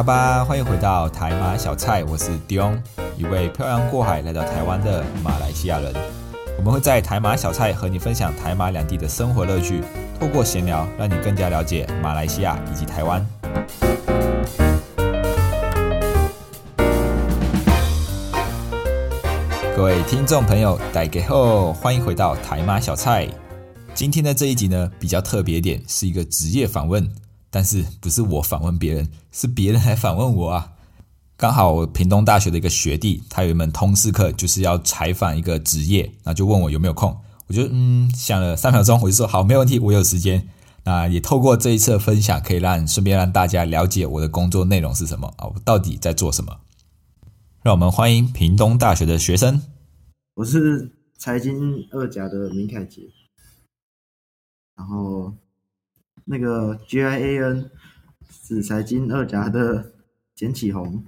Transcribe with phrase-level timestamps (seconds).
[0.00, 2.80] 卡巴，欢迎回到台马小菜，我是 Dion，
[3.18, 5.92] 一位漂洋过海来到台湾的马来西亚人。
[6.56, 9.84] 我们会在台马小菜和你分享台马两地的生活乐趣，
[10.18, 13.22] 透过闲聊，让你更加了解马来西亚以及台湾。
[19.76, 23.28] 各位听众朋友，大家好，欢迎回到台马小菜。
[23.92, 27.06] 今天的这一集呢，比较特别点，是一个职业访问，
[27.50, 30.72] 但是不是我访问别人，是别人来访问我啊。
[31.36, 37.18] 刚好我屏东大学的一个学弟，他有一门通识课，就是要采访一个职业，那就问我有没有空。
[37.46, 40.48] 我就嗯想了三秒钟，我就说好，没问题，我有时间。
[40.84, 46.60] 那也透过这一次的分享，可以让顺便让大家了解我的工作内容是什么啊，我到底在做什么。
[47.62, 49.60] 让我们欢迎屏东大学的学生。
[50.34, 53.02] 我是财经二甲的明凯杰，
[54.76, 55.34] 然后
[56.24, 57.70] 那个 GIAN
[58.30, 59.92] 是财经二甲的
[60.34, 61.04] 简启宏，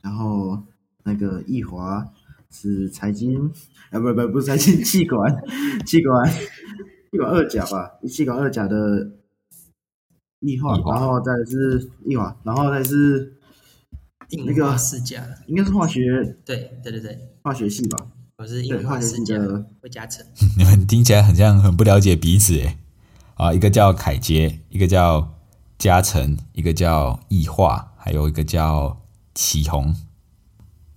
[0.00, 0.62] 然后
[1.04, 2.06] 那个易华
[2.50, 3.52] 是财经
[3.90, 5.34] 啊不不不是财经气管
[5.86, 6.30] 气管
[7.10, 9.10] 气管二甲吧，气管二甲的
[10.40, 13.34] 易华，然后再是易华，然后再是。
[14.46, 16.00] 那个四甲应该是化学，
[16.42, 18.06] 对对对对，化学系吧。
[18.38, 20.24] 我是硬化世家的魏嘉诚。
[20.56, 22.78] 你们听起来很像很不了解彼此诶。
[23.34, 25.38] 啊，一个叫凯杰，一个叫
[25.78, 29.02] 嘉诚，一个叫易化，还有一个叫
[29.34, 29.94] 启宏。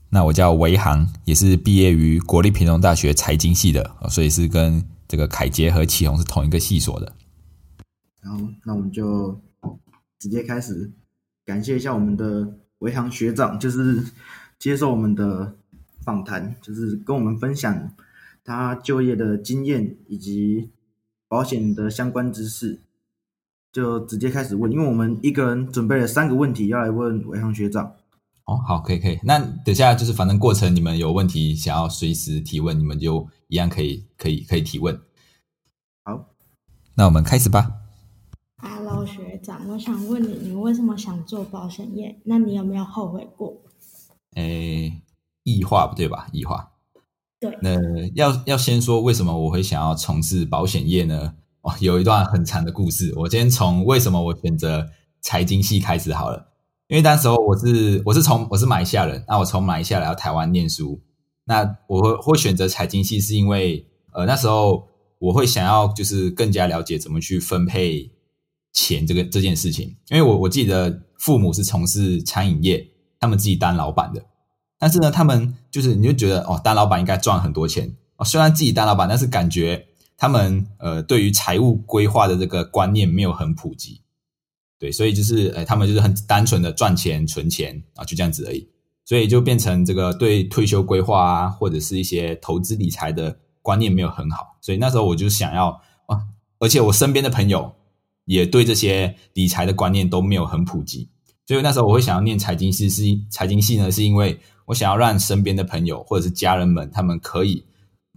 [0.09, 7.13] 那我叫维航，也是毕业于国立屏东大学财经系的，所以是跟这个凯杰和启宏是同一个系所的。
[8.21, 9.41] 然后，那我们就
[10.19, 10.91] 直接开始，
[11.45, 12.59] 感谢一下我们的。
[12.79, 14.03] 维航学长就是
[14.59, 15.55] 接受我们的
[16.03, 17.95] 访谈，就是跟我们分享
[18.43, 20.71] 他就业的经验以及
[21.27, 22.81] 保险的相关知识，
[23.71, 27.95] 就直接开始问，因为我们一个人准备了三个问题要来问伟航学长。
[28.45, 29.19] 哦，好，可以，可以。
[29.23, 35.01] 那等下就是反正过程你们有问题想要随时提问，你们就一样可以，可以，可以提问。
[36.03, 36.27] 好，
[36.95, 37.71] 那我们开始吧。
[38.57, 42.21] Hello，学长，我想问你，你为什么想做保险业？
[42.25, 43.63] 那你有没有后悔过？
[44.35, 45.01] 诶，
[45.43, 46.27] 异化不对吧？
[46.31, 46.74] 异化。
[47.39, 47.57] 对。
[47.61, 47.77] 那
[48.15, 51.33] 要要先说为什么我会想要从事保险业呢？
[51.61, 53.13] 哦，有一段很长的故事。
[53.17, 54.87] 我先从为什么我选择
[55.21, 56.51] 财经系开始好了。
[56.87, 61.01] 因为那时候我是我是从我是马来西亚人，那我从马来西亚来到台湾念书。
[61.45, 64.87] 那我会会选择财经系，是因为呃那时候
[65.19, 68.11] 我会想要就是更加了解怎么去分配。
[68.77, 72.85] 钱这个这件事情，因为我我记得父母是从事餐饮业，
[73.21, 74.21] 他们自己当老板的，
[74.77, 78.25] 但是呢，他们就是你就觉得哦，当老板应该赚很多钱哦。
[78.25, 79.87] 虽然自己当老板，但是感觉
[80.17, 84.01] 他们呃对于财务规划的这个观念没有很普及，
[84.79, 88.67] 对，所以就是呃他们就是很单纯的赚钱存钱啊，就这样子而已，
[89.05, 96.23] 所以就变成这个对退休规划啊或者是一些投资理财的观念没有很好，所以那时候我就想要啊，
[96.59, 97.73] 而且我身边的朋友。
[98.27, 101.11] 也对这些理财的观念都没有很普及，
[101.45, 107.63] 所以那时候我会想要念财经系，是财经系呢，是因为我想要让身边的朋友或者是家人们，他们可以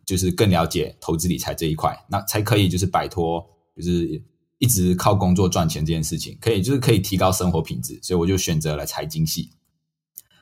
[0.06, 3.44] 就是更了解投资理财这一块，那才可以就是摆脱
[3.76, 4.22] 就是
[4.56, 9.50] 一直靠工作赚钱这件事情，可以就是可以提高生活品质，所以我就选择了财经系。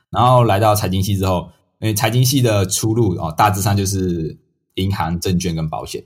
[0.09, 4.39] 然后来到财经系之后，因为财经系的出路哦，大致上就是
[4.75, 6.01] 银行、证券跟保险。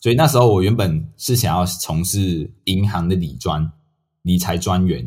[0.00, 3.70] 所以那时候我原本是想要从事银行的理专、
[4.22, 5.06] 理财专员，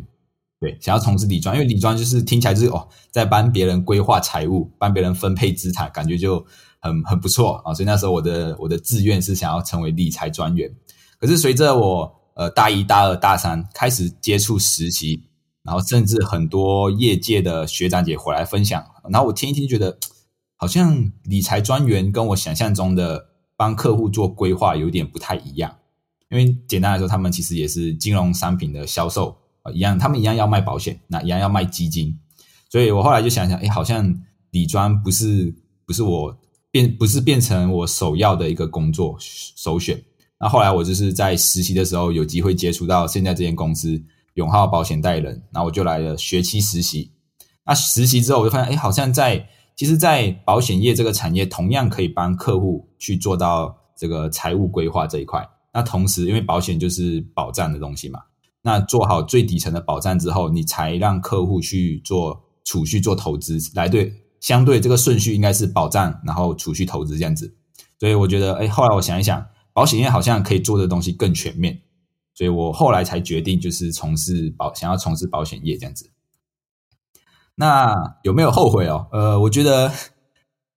[0.64, 6.44] 对，想要从事理专，因为理专就是听起来就是哦，在帮别人规划财务、帮别人分配资产，感觉就
[6.80, 7.74] 很很不错啊。
[7.74, 10.74] 所以那时候我的我的志愿是想要成为理财专员。
[11.18, 15.28] 可是随着我呃大一、大二、大三开始接触实习，
[15.62, 19.98] 然后甚至很多业界的学长姐回来分享，然后我听一听，觉得
[20.56, 23.26] 好像理财专员跟我想象中的。
[23.56, 25.76] 帮客户做规划有点不太一样，
[26.28, 32.16] 因为简单来说，他们其实也是金融商品的销售啊，一样，他们一样要卖保险，那一样要卖基金，
[32.70, 34.14] 所以我后来就想想，哎，好像
[34.52, 35.52] 理专不是
[35.84, 36.38] 不是我
[36.70, 40.00] 变不是变成我首要的一个工作首选，
[40.38, 44.00] 那后来我就是在实习的时候有机会接触到现在这间公司
[44.34, 47.10] 永浩保险代理人，然后我就来了学期实习。
[47.66, 55.44] 那实习之后我就发现，哎，好像在其实，在保险业这个产业，同样可以帮客户去做到这个财务规划这一块。
[55.72, 58.20] 那同时，因为保险就是保障的东西嘛，
[58.64, 67.54] 那做好最底层的保障之后，你才让客户去做储蓄、做投资，来对相对这个顺序应该是保障，然后储蓄、投资这样子。
[68.00, 69.46] 所以我觉得，哎，后来我想一想。
[69.74, 71.82] 保险业好像可以做的东西更全面，
[72.32, 76.12] 所以我后来才决定就是从事保，想要从事保险业这样子。
[77.56, 79.08] 那有没有后悔哦？
[79.10, 79.90] 呃，我觉得，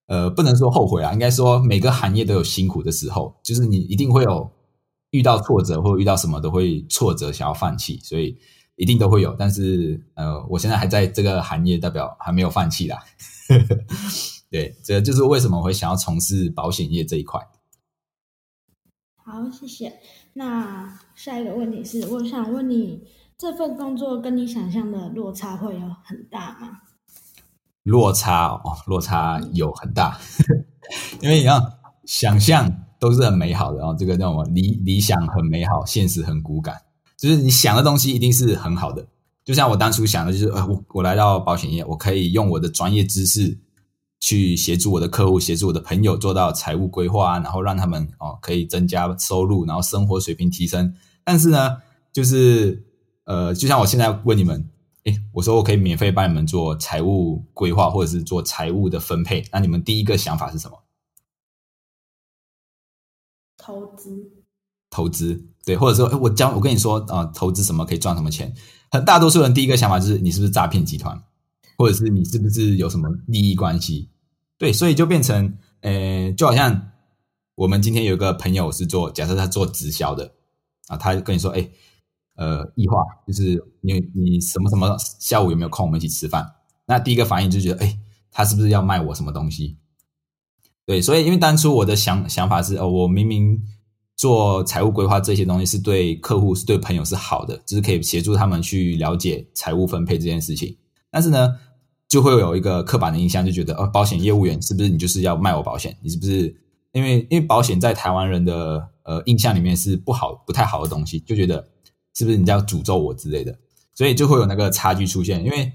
[0.07, 4.49] 呃，不能说后悔啊，应该说每个行业都有辛苦的时候，就是你一定会有
[5.17, 8.37] 遇到挫折或者遇到什么都会挫折，想要放弃，所以
[8.75, 9.35] 一定都会有。
[9.37, 13.03] 但是，呃，我现在还在这个行业，代表还没有放弃啦。
[14.49, 17.41] 对，这就是为什么我会想要从事保险业这一块。
[19.15, 19.99] 好，谢谢。
[20.33, 23.03] 那下一个问题是，我想问你，
[23.37, 26.81] 这份工作跟你想象的落差会有很大吗？
[27.83, 30.19] 落差哦，落差有很大，
[31.21, 31.61] 因为你要
[32.05, 36.75] 想象都是很美好的，然后这个叫什么理理想很美好，现实很骨感，
[37.17, 39.05] 就是你想的东西一定是很好的。
[39.43, 43.59] 就像我当初想的，就是呃，我我来到保险业，我可以用我的专业知识。
[44.19, 50.91] 去协助我的客户，协助我的朋友做到财务规划，然后让他们哦可以增加收入，然后生活水平提升。
[51.23, 51.77] 但是呢，
[52.11, 52.83] 就是
[53.25, 54.67] 呃，就像我现在问你们，
[55.03, 60.75] 诶，我说我可以免费帮你们做财务规划，或者是做财务的分配，那你们第一个想法是什么？
[63.67, 64.31] 投资，
[64.89, 68.55] 投资，对，或者说，我教我跟你说啊，投资什么可以赚什么钱？
[68.89, 71.21] 很大多数人第一个想法就是你是不是诈骗集团？
[71.77, 74.09] 或者是你是不是有什么利益关系？
[74.57, 76.91] 对，所以就变成，呃，就好像
[77.55, 80.31] 我们今天有一个朋友是做，假设他做直销的
[80.87, 81.69] 啊，他跟你说，哎，
[82.37, 86.49] 呃，易化，就是你你什么什么下午有没有空，我们一起吃饭？
[86.85, 87.99] 那第一个反应就觉得，哎，
[88.31, 89.77] 他是不是要卖我什么东西？
[90.87, 93.61] 对，所以因为当初我的想想法是，哦，我明明
[94.15, 100.75] 做财务规划这些东西是对客户是对朋友是好的，就是可以协助他们去了解财务分配这件事情，
[101.11, 101.59] 但是呢。
[102.09, 105.93] 就会有一个刻板的印象，就觉得，呃，保险业务员是不是你就是要卖我保险？
[106.01, 106.55] 你是不是
[106.93, 111.67] 因为因为保险在台湾人的呃印象里面是不好、不太好的东西，就觉得
[112.13, 113.53] 是不是你在诅咒我之类的？
[113.93, 115.43] 所以就会有那个差距出现。
[115.43, 115.69] 因为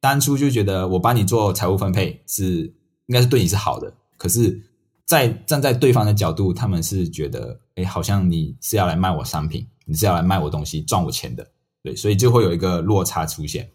[0.00, 2.74] 当初就觉得我帮你做财务分配是
[3.06, 4.60] 应该是对你是好的，可是，
[5.04, 11.50] 在站在对方的角度，他们是觉得，哎，好像你是要来卖我商品，你是要来卖我东西赚我钱的，
[11.82, 13.70] 对，所以就会有一个落差出现。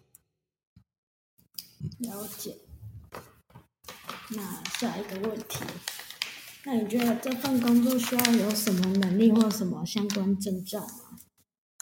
[2.00, 2.56] 了解。
[4.30, 4.42] 那
[4.80, 5.60] 下一个问题，
[6.66, 11.18] 那你觉得这份工作需要有什么能力或什么相关证照吗？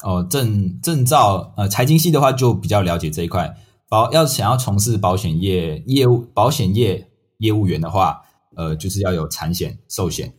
[0.01, 3.55] 哦，证证照，呃，财经系的话就比较了解这一块。
[3.89, 8.23] 保要想要从事保险业业务，保险业业务员的话，
[8.59, 10.33] 呃，就是要有产险、寿险，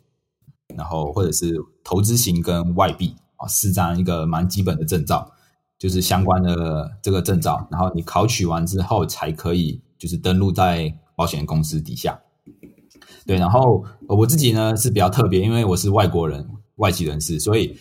[0.77, 5.33] 然后或者是投资型跟外币啊，四张一个蛮基本的证照。
[5.79, 12.21] 就是相关的这个证照，然后你考取完之后才可以，就是登录在保险公司底下。
[13.25, 16.47] 对，然后我自己呢是比较特别，因为我是外国人、
[16.77, 17.79] 外籍人士，所以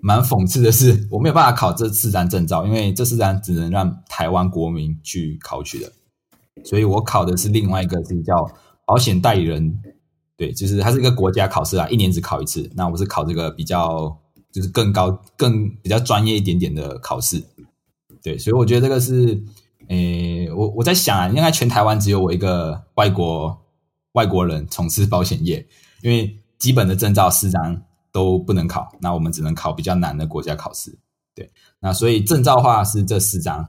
[0.00, 5.92] 蛮讽刺的是，我没有办法考这四张证照，因为这四张只能让台湾国民去考取的，
[6.64, 8.50] 所以我考的是另外一个是叫
[8.86, 9.82] 保险代理人。
[10.36, 12.70] 对，就是它是一个国家考试啊，一年只考一次。
[12.74, 14.18] 那我是考这个比较。
[14.52, 17.42] 就是更高、更比较专业一点点的考试，
[18.22, 19.42] 对，所以我觉得这个是，
[19.88, 23.62] 诶，我我在想啊，应该全台湾只有我一个外国
[24.12, 25.66] 外国人从事保险业，
[26.02, 30.98] 因为基本的证照四张都不能考，那我们只能考比较难的国家考试，
[31.34, 33.66] 对，那所以证照话是这四张，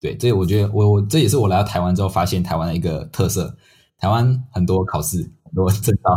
[0.00, 3.56] 对，这我觉得我我这也是我来到台湾之后发现台湾的一个特色，
[4.00, 6.16] 台湾很多考试很多证照，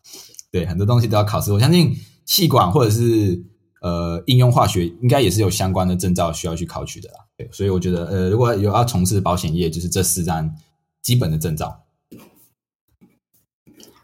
[0.50, 1.94] 对，很多东西都要考试，我相信。
[2.28, 3.40] 气管或者是
[3.80, 7.24] 呃应用化学，应该也是有相关的证照需要去考取的啦。
[7.36, 10.52] 对，所以我觉得呃，如果有要从事保险业，就是这四张
[11.02, 11.84] 基本的证照。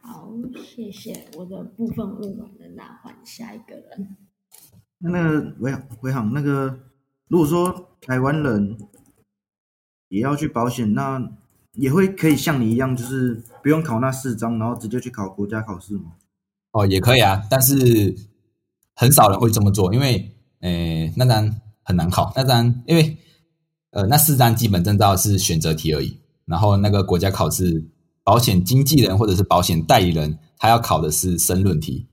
[0.03, 0.31] 好，
[0.65, 1.27] 谢谢。
[1.37, 4.17] 我的部分问完了，那换下一个人。
[4.99, 6.79] 那那个维维航，那个
[7.27, 8.79] 如果说台湾人
[10.07, 11.19] 也要去保险，那
[11.77, 16.13] 也会可以像你一样，就是不用考那四张，然后直接去考国家考试吗？
[16.73, 18.15] 哦，也可以啊，但是
[18.95, 22.33] 很少人会这么做，因为，诶，那张很难考。
[22.37, 23.17] 那张，因为，
[23.91, 26.19] 呃，那四张基本证照是选择题而已。
[26.47, 27.91] 然后那个国家考试，
[28.25, 32.09] 保险经纪人或者是保险代理人，他要考的是申论题。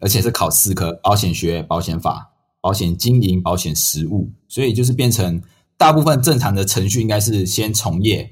[0.00, 4.32] 而且是考四科：保险学、保险法、保险经营、保险实务。
[4.48, 5.40] 所以就是变成
[5.78, 8.30] 大部分正常的程序应该是先从业，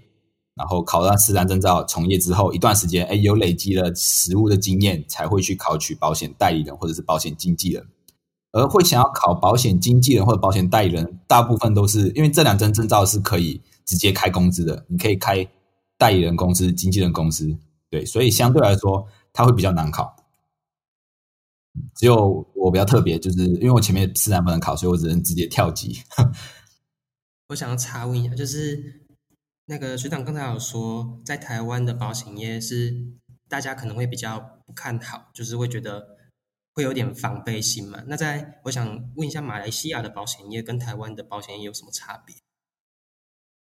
[0.54, 7.86] 然后考到四三证照，从业之后一段时间，哎，有累积了实务的经验，才会去考取保险代理人或者是保险经纪人。
[8.52, 15.48] 而会想要考保险经纪人或者保险代理人，大部分都是因为这两张证照是可以直接开工资的，你可以开
[15.96, 17.56] 代理人公司、经纪人公司，
[17.88, 20.14] 对，所以相对来说它会比较难考。
[21.96, 26.02] 只有我比较特别，就是因为我前面四三不能考，所以我只能直接跳级。
[27.48, 29.01] 我想要插问一下，就是
[29.72, 32.92] 那个学长刚才有说，在台湾的保险业是
[33.48, 36.20] 大家可能会比较不看好，就是会觉得。
[36.74, 37.98] 会有点防备心嘛？
[38.06, 38.82] 那在我想
[39.16, 42.34] 问一下，马来西亚的保险业跟台湾的保险业有什么差别？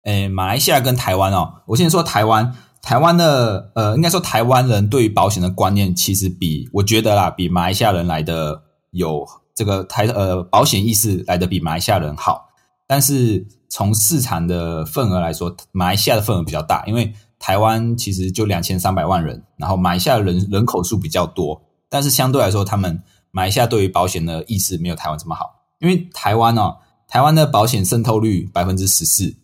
[0.05, 12.52] 诶，马来西亚跟台湾哦，我先说台湾，台湾的呃，应该说台湾人对于保险的观念，其实比我觉得啦，比马来西亚人来的有这个台呃保险意识来的比马来西亚人好。
[12.93, 21.59] 但是从市场的份额来说，马来西亚的份额比较大，因为台湾其实就两千三百万人，然后马来西亚人人口数比较多。
[21.89, 25.47] 但是相对来说，他们马来西亚对于保险的意识没有台湾这么好，
[25.81, 26.77] 因为台湾哦，
[27.09, 29.35] 台湾的保险渗透率百分之十四，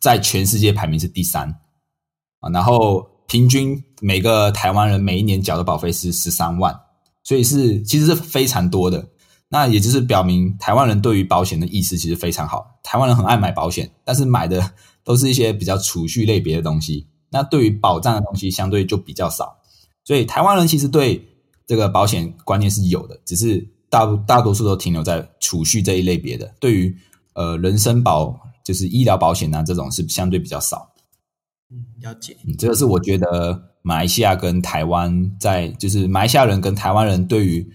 [0.00, 1.48] 在全世界排名是第三
[2.40, 2.50] 啊。
[2.50, 6.76] 然后平均每个台湾人每一年缴的保费是十三万，
[7.22, 9.06] 所以是其实是非常多的。
[9.48, 12.78] 那也就是表明台湾人对于保险的意识其实非常好。
[12.82, 14.72] 台湾人很爱买保险，但是买的
[15.04, 19.58] 都是一些比较储蓄类别的东西，那对于保障的东西相对就比较少。
[20.04, 21.24] 所以台湾人其实对
[21.66, 26.54] 这个保险观念是有的，只是大大多数都停留在储蓄这一类别的。
[26.60, 26.96] 对于
[27.34, 30.92] 呃人身保，就是医疗保险呢，这种是相对比较少。
[31.70, 32.36] 嗯，了解。
[32.58, 37.68] 这个是我觉得马来西亚跟台湾在，就是马来西亚人跟台湾人对于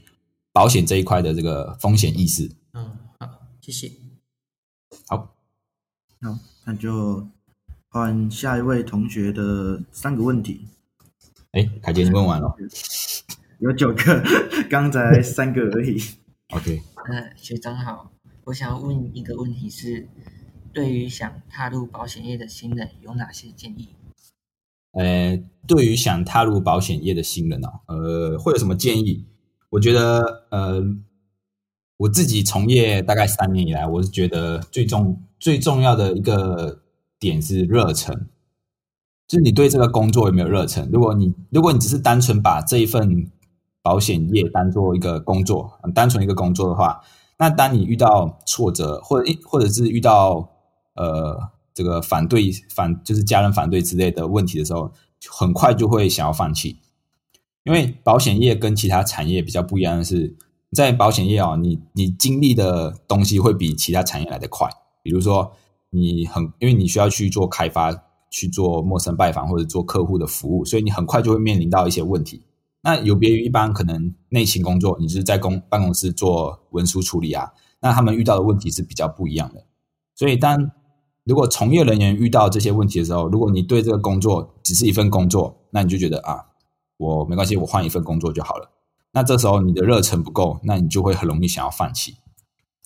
[0.53, 2.51] 保险这一块的这个风险意识。
[2.73, 3.27] 嗯，好，
[3.61, 3.91] 谢谢。
[5.07, 5.35] 好，
[6.21, 7.27] 好，那就
[7.89, 10.67] 换下一位同学的三个问题。
[11.51, 12.55] 哎，凯杰，你问完了。
[13.59, 14.23] 有九个，
[14.69, 15.97] 刚才三个而已。
[16.53, 16.81] OK。
[17.09, 18.11] 呃，学长好，
[18.45, 20.07] 我想要问一个问题是，
[20.73, 23.89] 对于想踏入保险业的新人有哪些建议？
[24.91, 29.25] 呃，对于想踏入保险业的新人哦，呃，会有什么建议？
[29.71, 30.83] 我觉得，呃，
[31.95, 36.81] 我自己从业大概三年以来，我是觉得最重最重要的一个
[37.17, 38.27] 点是热忱，
[39.29, 40.89] 就是你对这个工作有没有热忱？
[40.91, 43.31] 如果你如果你只是单纯把这一份
[43.81, 47.01] 保险业当做一个工作，单纯一个工作的话，
[47.37, 50.49] 那当你遇到挫折，或者或者是遇到
[50.95, 54.91] 呃这个反对反就是家人反对之类的问题的时候，
[55.29, 56.77] 很快就会想要放弃。
[57.63, 60.35] 因为保险业跟其他产业比较不一样的是，
[60.71, 64.69] 在保险业啊，你你经历的东西会比其他产业来得快。
[65.03, 65.51] 比如说，
[65.89, 67.91] 你很因为你需要去做开发，
[68.29, 72.43] 去做陌生拜访或者做客户的服务，所以你很快就会面临到一些问题。
[72.83, 79.63] 那有别于一般可能内勤工作，你是在公办公室做文书处理啊，那他们遇到的问题是比较不一样的。
[80.15, 80.71] 所以，当
[81.25, 86.43] 如果从业人员遇到这些问题的时候，如果你对这个工作只是一份工作，那你就觉得啊，
[87.01, 88.71] 我没关系，我换一份工作就好了。
[89.13, 92.17] 那这时候你的热忱不够，那你就会很容易想要放弃。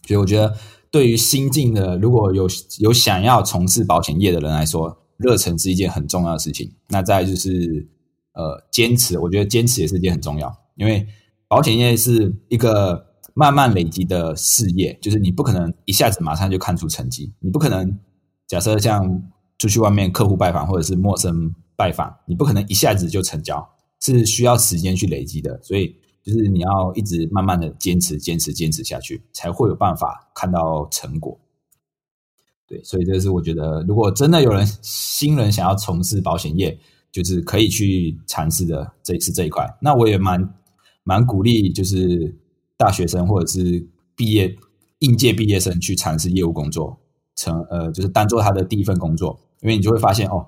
[0.08, 0.56] 所以，我觉得
[0.90, 2.48] 对于新进的，如果有
[2.80, 6.72] 有想要从事保险业的人来说，热忱是一件很重要的事情。
[6.88, 7.88] 那再就是。
[8.38, 11.08] 呃，坚持，我觉得坚持也是一件很重要，因为
[11.48, 17.98] 保险业是一个慢慢累积的事业，就是你不可能一下子马上就看出成绩，你不可能
[18.46, 19.24] 假设像
[19.58, 23.66] 出去外面客户拜访或者是陌生拜访，你不可能一下子就成交，
[24.00, 31.40] 是需要时间去累积的，所以就是你要一直慢慢的坚持，坚持，坚持下去，才会有办法看到成果。
[32.68, 36.80] 对，所以这是我觉得，如果真的有人新人想要从事保险业。
[37.12, 39.66] 就是可以去尝试的，这是这一块。
[39.82, 40.54] 那我也蛮
[41.04, 42.36] 蛮鼓励，就是
[42.76, 43.88] 大学生或者是
[44.18, 44.54] 毕业
[45.00, 47.00] 应届毕业生去尝试业务工作，
[47.34, 49.40] 成呃，就是当做他的第一份工作。
[49.62, 50.46] 因为你就会发现哦，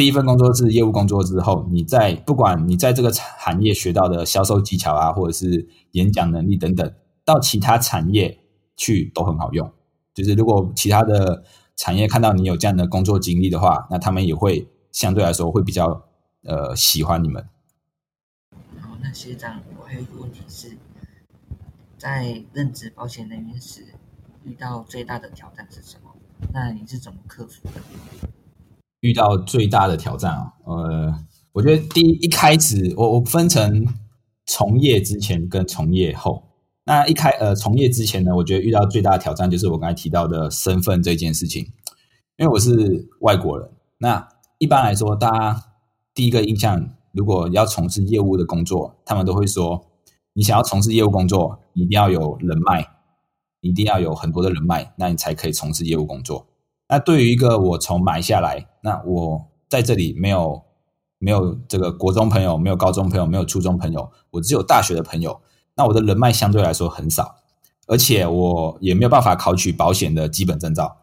[0.00, 6.90] 第一份工作是业务工作之后，你在不管你在这个产业学到的销售技巧啊，或者是演讲能力等等，
[7.22, 8.38] 到其他产业
[8.78, 9.70] 去都很好用。
[10.14, 11.44] 就是如果其他的
[11.76, 14.66] 产业看到你有这样的工作经历的话，那他们也会。
[14.90, 16.08] 相对来说会比较
[16.44, 17.46] 呃喜欢你们。
[18.80, 20.78] 好，那学长，我还有一个问题是，
[21.96, 23.84] 在任职保险人员时
[24.44, 26.10] 遇到最大的挑战是什么？
[26.54, 28.30] 那你是怎么克服的？
[29.00, 31.14] 遇到最大的挑战啊，呃，
[31.52, 33.86] 我觉得第一一开始我我分成
[34.46, 36.42] 从业之前跟从业后。
[36.84, 41.64] 那一开呃从业之前呢，我觉得遇到最大的挑战就是我刚才提到的身份这件事情，
[42.36, 43.70] 因为我是外国人。
[43.98, 44.26] 那
[44.58, 45.62] 一般来说，大家
[46.14, 49.86] 第一个印象，如果要从事业务的工作，他们都会说，
[50.32, 52.86] 你想要从事业务工作，一定要有人脉，
[53.60, 56.46] 一定要有很多的人脉，那你才可以从事业务工作。
[56.90, 60.62] 那对于一个我从买下来，那我在这里没有
[61.18, 65.40] 没有这个国中朋友，没有高中朋友，没有初中朋友，我只有大学的朋友。
[65.76, 67.36] 那我的人脉相对来说很少，
[67.86, 70.98] 而且我也没有办法考取保险的基本证照。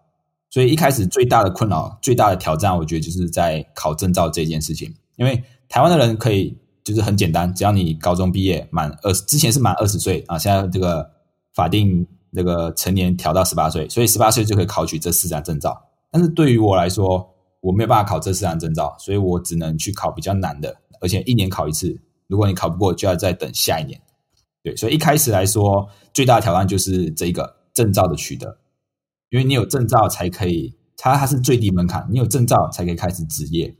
[0.50, 4.94] 所以一开始最大的困扰、最大的挑战，我觉得就是在考证照这件事情。
[5.16, 11.12] 因为台湾的人可以就是很简单，只要你高中毕业满二十，之前是满二十岁啊，现在这个
[11.54, 15.82] 法定那个成年调到十八岁，所以十八岁就可以考取这四张证照。
[16.12, 22.00] 但是对于我来说，我没有办法考这四张证照，所以我只能去考比较难的，而且一年考一次。
[22.28, 24.02] 如果你考不过，就要再等下一年。
[24.62, 28.58] 对，所以一开始来说，最大的挑战就是这个证照的取得。
[29.30, 33.76] 因为你有证照才可以，它它是最低门槛，你有证照才可以开始执业。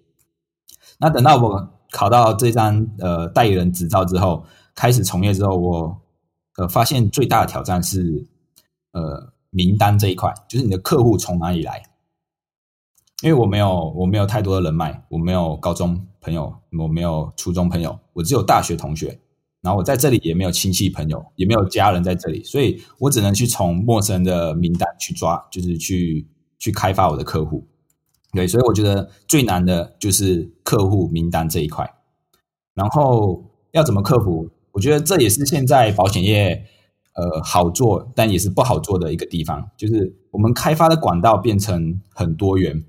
[1.00, 6.02] 那等到我考到这张呃代理人执照之后，开始从业之后，我
[6.58, 8.28] 呃发现最大的挑战是
[8.92, 11.84] 呃名单这一块，就是你的客户从哪里来？
[13.24, 19.20] 因为我没有我没有太多的人脉，我没有高中朋友，我没有初中朋友，我只有大学同学。
[19.62, 26.28] 然后我在这里也没有亲戚朋友，也没有家人在这里，所以我只能去从陌生的名单去抓，就是去
[26.60, 27.68] 去开发我的客户。
[28.34, 31.92] 对，所以我觉得最难的就是客户名单这一块。
[32.76, 34.48] 然后要怎么克服？
[34.72, 36.64] 我觉得这也是现在保险业
[37.18, 42.86] 呃好做，但也是不好做的一个地方，就是我们开发的管道变成很多元。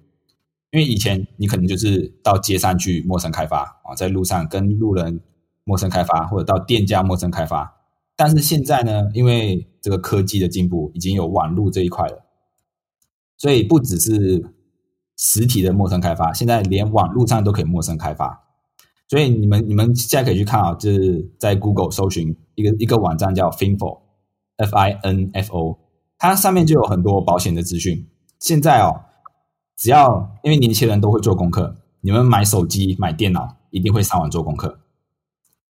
[0.70, 5.20] 因为以前你可能就是到街上去陌生开发啊，在路上跟路人。
[5.64, 7.76] 陌生开发或者到店家陌生开发，
[8.16, 12.24] 但是现在呢，因为这个科技的进步，已经有网络这一块了，
[13.36, 14.42] 所以不只是
[15.18, 18.42] 实体的陌生开发，现在连网络上都可以陌生开发。
[19.08, 24.00] 所以你们你们现在可以去看啊，就是在 Google 搜寻一个一个网站叫 Finfo，
[24.58, 25.78] F I N F O，
[26.18, 28.06] 它上面就有很多保险的资讯。
[28.38, 29.00] 现在哦，
[29.76, 34.80] 只要因为年轻人都会做功课，你们买手机买电脑一定会上网做功课。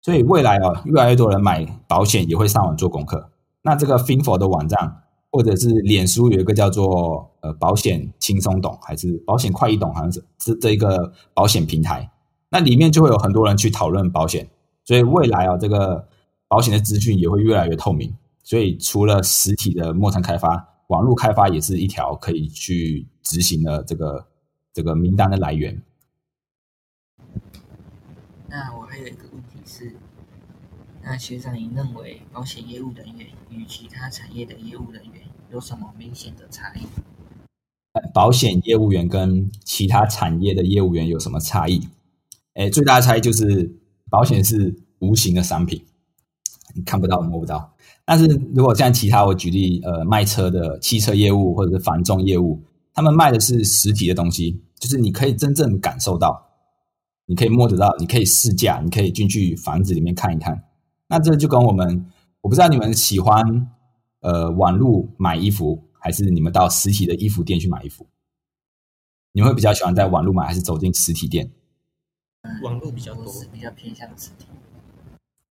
[0.01, 3.29] 所以未来哦，越来越多人买保险也会上网做功课。
[3.61, 12.09] 那这个 Finfo 的网站，或者是脸书有一个叫做呃保险轻松懂，还是保险快易懂，好像是是这一个保险平台。
[12.49, 14.49] 那里面就会有很多人去讨论保险。
[14.83, 16.07] 所以未来啊，这个
[16.47, 18.11] 保险的资讯也会越来越透明。
[18.43, 24.27] 所以除了实体的陌生开发，网络开发也是一条可以去执行的这个
[24.73, 25.81] 这个名单的来源。
[28.47, 29.59] 那我还有一个问题。
[29.65, 29.95] 是，
[31.01, 36.81] 那学长，您认为保险业务人员与其他产业的业务人员有什么明显的差异？
[38.13, 41.87] 保险业务员跟其他产业的业务员有什么差异？
[42.55, 43.71] 哎，最大的差异就是
[44.09, 45.85] 保险是无形的商品，
[46.75, 47.73] 你看不到摸不到。
[48.05, 52.61] 但是如果像其他，我举例，呃，卖车的汽车业务或者是繁重业务，
[52.93, 56.49] 他们卖的是实体的东西，就是你可以真正感受到。
[57.27, 60.63] 你可以摸得到，你可以试驾，你可以进去房子里面看一看。
[61.07, 62.05] 那这就跟我们，
[62.41, 63.71] 我不知道你们喜欢
[64.19, 68.05] 呃网络买衣服，还是你们到实体的衣服店去买衣服？
[69.31, 71.49] 你会比较喜欢在网络买，还是走进实体店？
[72.63, 74.47] 网络比较多，比较偏向实体。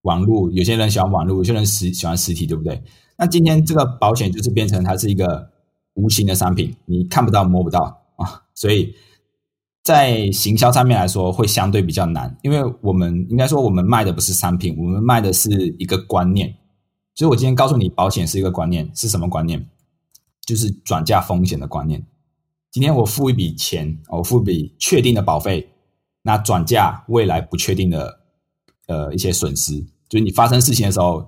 [0.03, 2.83] 网络有些人喜欢网络，有些人实喜欢实体，对不对？
[3.17, 5.51] 那今天这个保险就是变成它是一个
[5.95, 8.95] 无形的商品，你看不到摸不到啊，所以。
[9.83, 16.55] 在行销上面来说，会相对比较难，因为我们应该说，我们卖的不是商品，我们卖的是一个观念。
[17.15, 19.67] 所以我今天告诉你，保险是一个观念，是什么观念？
[20.47, 22.07] 就是转嫁风险的观念。
[22.71, 25.67] 今天我付一笔钱，我付一笔确定的保费，
[26.23, 28.20] 那转嫁未来不确定的
[28.91, 31.27] 呃一些损失，就是你发生事情的时候，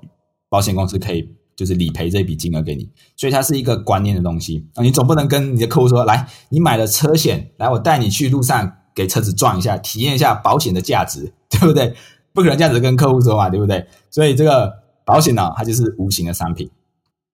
[0.51, 1.37] 保险公司可以。
[1.55, 4.83] 就是理赔这笔金额给你，所以它是一个观念的东西啊。
[4.83, 11.95] 你总不能跟你的客户说：“来，你买了车险，来我带你去路上给车子撞一下，体验一下保险的价值， 对不对？”
[12.33, 13.87] 不可能这样子跟客户说嘛，对不对？
[14.11, 14.73] 所以这个
[15.05, 16.71] 保险呢，它就是无形的商品。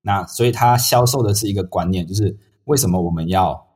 [0.03, 3.67] 那所以它销售的是一个观念，就是为什么我们要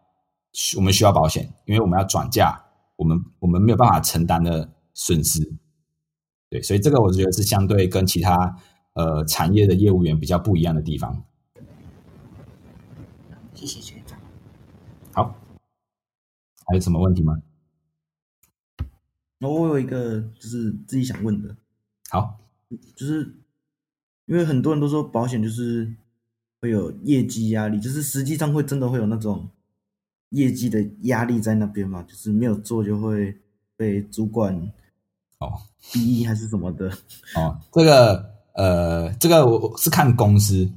[0.76, 1.54] 我们需要保险？
[1.66, 2.60] 因为我们要转嫁
[2.96, 5.40] 我们我们没有办法承担的损失。
[6.52, 8.54] 对，所以这个我觉得是相对跟其他。
[8.94, 11.24] 呃，产业的业务员比较不一样的地方。
[13.54, 14.20] 谢谢学长。
[15.12, 15.34] 好，
[16.66, 17.40] 还有什么问题吗？
[19.40, 21.56] 我有一个就是自己想问的。
[22.10, 22.38] 好，
[22.94, 23.34] 就是
[24.26, 25.96] 因为很多人都说保险就是
[26.60, 29.48] 会有业绩压力，就是实际上会真的会有那种
[30.28, 33.40] 业绩的压力在那边嘛，就是没有做就会
[33.74, 34.70] 被主管
[35.42, 35.52] 哦
[35.92, 36.88] 逼还是什么的。
[37.35, 38.24] 哦，这个
[38.55, 40.70] 呃，这个我我是看公司，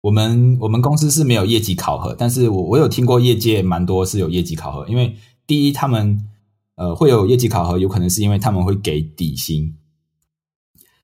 [0.00, 6.28] 我们我们公司是没有业绩考核，但是我我有听过业界蛮多是有业绩考核，因为第一他们
[6.76, 9.74] 呃会有业绩考核，有可能是因为他们会给底薪，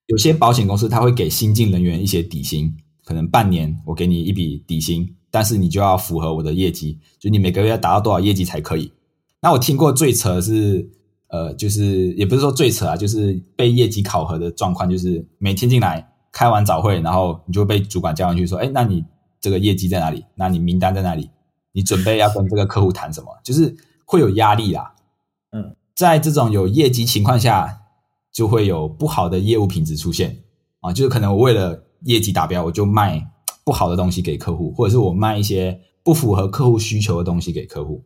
[0.06, 8.92] 有些保险公司他会给新进人员一些底薪，可能半年我给你一笔底薪，但是你就要符合我的业绩，就你每个月要达到多少业绩才可以。
[9.40, 10.90] 那我听过最扯的是，
[11.28, 19.04] 呃，就是也不是说最扯啊，就是被业绩考核的状况，就是每天进来开完早会，然后你就会被主管叫上去说，哎，那你
[19.40, 20.24] 这个业绩在哪里？
[20.34, 21.30] 那你名单在哪里？
[21.72, 23.28] 你准备要跟这个客户谈什么？
[23.44, 24.94] 就是会有压力啦。
[25.52, 27.82] 嗯，在这种有业绩情况下，
[28.32, 30.38] 就会有不好的业务品质出现
[30.80, 33.30] 啊，就是可能我为了业绩达标，我就卖
[33.64, 38.02] 不好的东西给客户，或者是我卖一些不符合客户需求的东西给客户。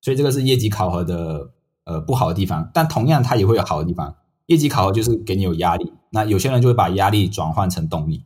[0.00, 1.50] 所以这个是业绩考核的
[1.86, 4.14] 呃不好的地方，但同样它也会有好的地方。
[4.46, 8.24] 业绩考核就是给你有压力，那有些人就会把压力转换成动力，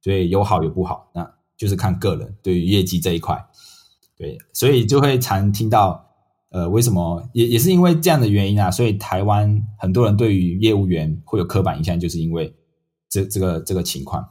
[0.00, 3.44] 所以有好有不好，那就是看个人对于业绩这一块。
[4.16, 6.06] 对，所以就会常听到
[6.50, 12.54] 呃为什么也也是因为这样的原因啊，所以台湾很多人对于业务员会有刻板印象，就是因为
[13.08, 14.26] 这这个这个情况，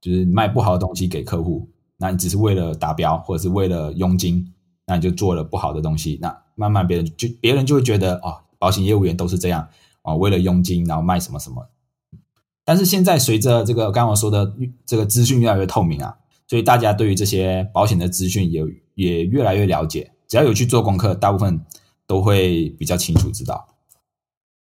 [0.00, 4.52] 就是卖不好的东西给客户，那你只是为了达标或者是为了佣金。
[4.88, 9.68] 那你就做了不好的东西，那慢慢别人就别人就会觉得哦，保险业务员都是这样
[10.02, 11.68] 啊，为了佣金然后卖什么什么。
[12.64, 14.52] 但是现在随着这个刚刚我说的
[14.84, 18.64] 这个资讯越来越透明啊，所以大家对于这些保险的资讯也
[18.94, 21.64] 也越来越了解，只要有去做功课，大部分
[22.08, 23.68] 都会比较清楚知道。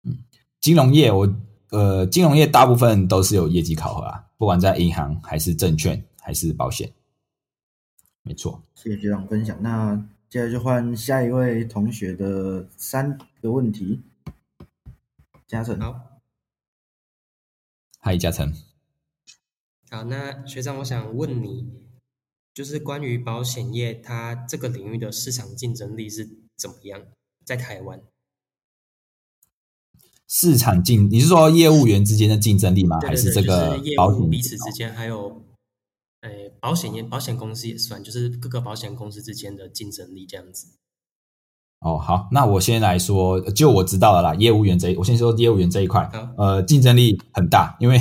[0.04, 0.17] 嗯，
[0.60, 1.32] 金融业我
[1.69, 6.91] 呃金融业大部分都是有业绩考核啊，不管在银行还是证券还是保险。
[8.24, 9.56] 没错，谢谢学长分享。
[9.62, 10.02] 那
[10.34, 14.02] 接下来就换下一位同学的三个问题。
[15.46, 16.24] 嘉诚，好，
[18.00, 18.52] 嗨，嘉诚，
[19.91, 21.72] 好，那学长，我想问你，
[22.52, 27.06] 就是关于保险业，它这个领域的市场竞争力是怎么样？
[27.46, 28.02] 在台湾，
[30.28, 33.00] 市场竞，你是说业务员之间的竞争力吗？
[33.02, 35.46] 还对对对，这个就是业保险务彼此之间，还有，
[36.23, 36.29] 呃，
[36.62, 40.67] 保险业、保险公司也算，就是各个保险公司之间的竞争力这样子。
[41.81, 47.99] 哦，好，那我先来说，就我知道的啦，业务员这一，我先说业务员这一块，呃，竞争力很大，因为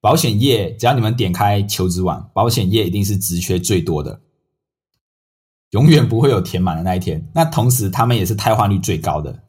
[0.00, 4.20] 保险业只要你们点开求职网，保险业一定是职缺最多的，
[5.70, 7.28] 永远不会有填满的那一天。
[7.34, 9.42] 那同时，他们也是汰换率最高的，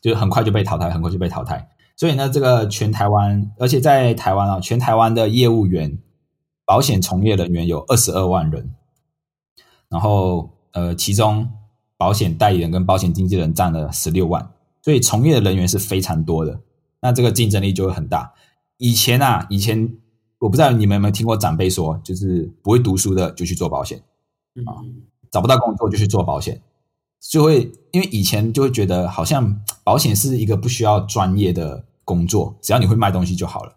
[0.00, 1.70] 就很快就被淘汰，很快就被淘汰。
[1.96, 5.98] 所以呢，这个全台湾，而且在台湾啊，全台湾的业务员、
[6.72, 8.74] 保险从业人员有二十二万人，
[9.90, 11.46] 然后呃，其中
[11.98, 16.58] 保险代理人跟保险经纪人占了十六万，所以从业的人员是非常多的。
[17.02, 18.32] 那这个竞争力就会很大。
[18.78, 19.98] 以前啊，以前
[20.38, 23.98] 我不知道你们有没有听过长辈说，就是不会读书的就去做保险，
[24.64, 24.80] 啊，
[25.30, 26.62] 找不到工作就去做保险，
[27.20, 33.74] 就会因为以前就会觉得好像保险是一个不需要专业的工作，只要你会卖东西就好了。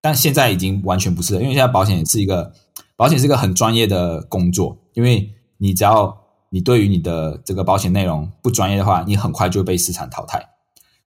[0.00, 2.52] 但现在已经完全不是了，因为现在保险是一个
[2.96, 6.16] 保险是一个很专业的工作，因为你只要
[6.50, 10.42] 你对于你的这个保险内容不专业的话，你很快就会被市场淘汰，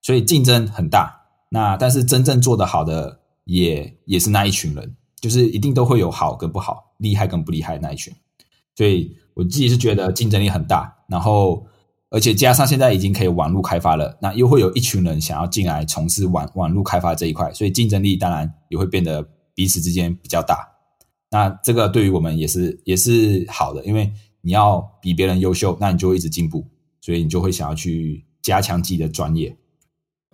[0.01, 1.21] 所以竞争很大。
[1.49, 8.13] 那但是真正做得好的也也是那一群人，就是一定都会有好跟不好，厉害跟不厉害那一群。
[8.75, 11.65] 所以我自己是觉得竞争力很大，然后
[12.13, 20.59] 而且加上现在已经可以网络开发了，那又会有一群人想要进来从事网网络开发这一块，所以竞争力当然也会变得彼此之间比较大。
[21.31, 26.63] 那这个对于我们也是也是好的，因为你要比别人优秀，那你就会一直进步，
[27.01, 29.57] 所以你就会想要去加强自己的专业。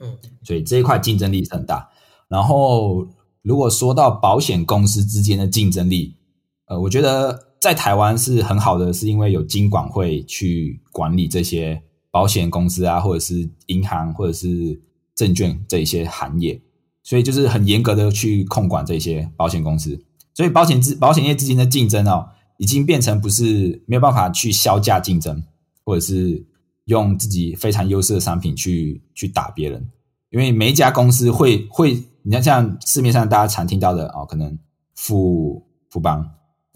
[0.01, 1.89] 嗯，所以这一块竞争力是很大。
[2.27, 3.07] 然后，
[3.41, 6.17] 如果说到保险公司之间的竞争力，
[6.65, 14.81] 呃，我觉得在台湾是很好的，是因为有金管会去管理这些保险公司啊，或者是银行或者是
[15.13, 16.61] 证券这一些行业，
[17.03, 20.01] 所以就是很严格的去控管这些保险公司。
[20.33, 25.43] 所以保险资保险业之间的竞争哦，已经变成不是没有办法去销价竞争，
[25.83, 26.45] 或者是
[26.85, 29.89] 用自己非常优势的商品去去打别人，
[30.29, 34.57] 因为每一家公司会会，你看像市面上大家常听到的哦，可能
[34.95, 36.25] 富富邦、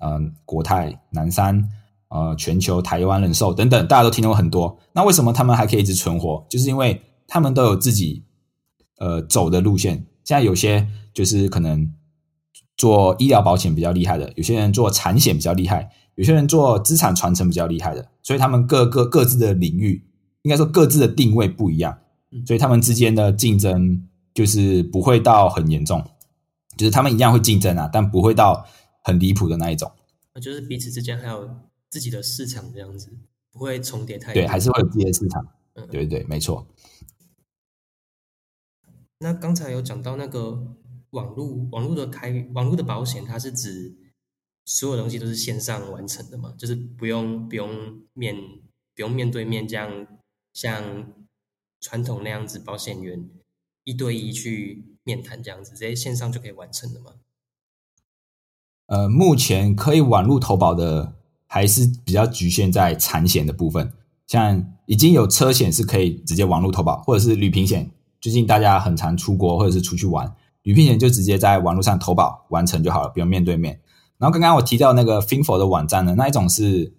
[0.05, 1.63] 嗯、国泰、南山、
[2.09, 4.77] 呃全球、台湾人寿等等，大家都听过很多。
[4.93, 6.45] 那为什么他们还可以一直存活？
[6.49, 8.23] 就是因为他们都有自己
[8.99, 11.93] 呃走的路线，现在有些就是可能
[12.75, 20.05] 做医疗保险比较厉害的，有些人做产险比较厉害，有些人做资产传承比较厉害的，所以他们各个各自的领域，
[20.41, 21.97] 应该说各自的定位不一样，
[22.45, 26.03] 所以他们之间的竞争就是不会到很严重，
[26.75, 28.65] 就是他们一样会竞争啊，但不会到
[29.03, 29.91] 很离谱的那一种。
[30.41, 33.11] 就是彼此之间还有自己的市场这样子，
[33.51, 34.41] 不会重叠太多。
[34.41, 35.45] 对，还是会有自己的市场。
[35.75, 36.67] 嗯对对，没错。
[39.19, 40.75] 那刚才有讲到那个
[41.11, 43.95] 网络网络的开网络的保险，它是指
[44.65, 46.53] 所有东西都是线上完成的嘛？
[46.57, 48.35] 就是不用不用面
[48.95, 50.07] 不用面对面这样
[50.53, 51.13] 像
[51.79, 53.29] 传统那样子保险员
[53.83, 57.15] 一对一去面谈这样子，直接线上就可以完成的吗？
[58.93, 61.15] 呃，目前可以网络投保的
[61.47, 63.91] 还是比较局限在产险的部分，
[64.27, 67.89] 像已经有车险是可以直接网络投保，或者是旅平险。
[68.21, 73.82] 最近大家很常出国或者是出去玩，旅平险就直接在网络上投保完成就好了，不用面对面。
[74.19, 76.93] 然后刚刚我提到那个 Finfo 的网站呢，那一种是，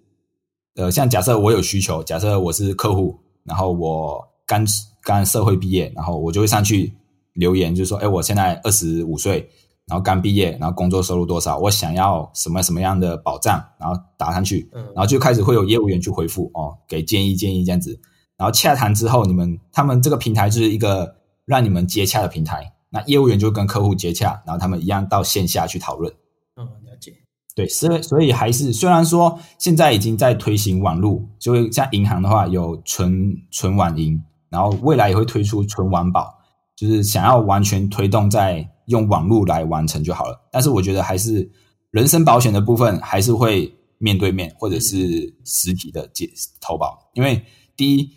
[0.75, 4.67] 呃，像假设我有需求，假设我是客户，然后我刚
[5.01, 6.91] 刚社会毕业，然后我就会上去
[7.31, 9.49] 留言，就是说，哎，我现在二十五岁。
[9.87, 11.59] 然后刚毕业，然后工作收入多少？
[11.59, 13.63] 我想要什么什么样的保障？
[13.79, 17.99] 然后打上去，然后就开始会有业务员去回复哦，给建议建议这样子。
[18.35, 22.73] 然后洽谈之后，你们他们这个平台就是一个让你们接洽的平台。
[22.89, 26.11] 那业务员就跟客户接洽，然后他们一样到线下去讨论。
[26.57, 27.13] 嗯，了解。
[27.53, 34.19] 对，所以所以还是虽然说现在已经在推行网路，就像银行的话有存存网银，
[34.49, 36.33] 然后未来也会推出存网保，
[36.75, 38.67] 就是想要完全推动在。
[38.87, 41.49] 用网络来完成就好了，但是我觉得还是
[41.91, 47.43] 人身保险的部分还是会面对面或者是实体的解投保，因为
[47.75, 48.09] 第一，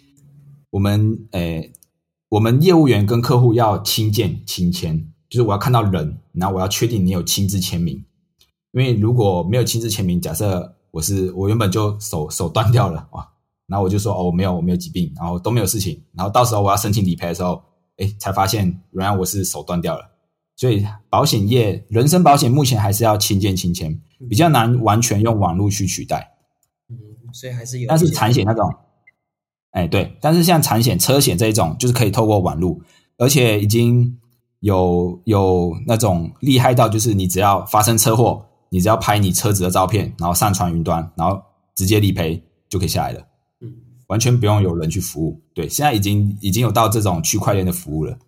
[0.70, 1.72] 我们诶，
[2.28, 8.04] 我们业务员跟客户要亲见亲签，就是我要看到人，然后我要确定你有亲自签名，
[8.72, 13.26] 因为如果没有亲自签名，假设我是我原本就手手断掉了哇，
[13.66, 17.62] 然后我就说哦我没有我没有疾病，然后都没有事情，然后到时候我要申请理赔的时候，
[17.98, 20.17] 哎才发现原来我是手断掉了。
[20.58, 23.96] 所以保险业，人身保险目前还是要亲见亲签，
[24.28, 26.32] 比较难完全用网络去取代。
[26.90, 26.98] 嗯，
[27.32, 27.86] 所以还是有。
[27.88, 28.68] 但是产险那种，
[29.70, 32.76] 哎，对，但是像产险、车险这一种，就是可以透过网络，
[33.18, 34.18] 而且已经
[34.58, 41.40] 有有那种厉害到，就是你只要发生车祸，你只要拍你车子的照片，然后上传云端，然后
[41.76, 43.20] 直接理赔就可以下来了。
[43.60, 43.72] 嗯，
[44.08, 45.40] 完全不用有人去服务。
[45.54, 48.18] 对，现在已经已经有到这种区块链的服务了。